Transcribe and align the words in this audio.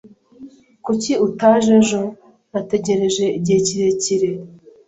Kuki 0.85 1.11
utaje 1.27 1.71
ejo? 1.81 2.01
Nategereje 2.53 3.25
igihe 3.37 3.57
kirekire. 3.67 4.29